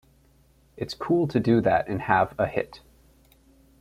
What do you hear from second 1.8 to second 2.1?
and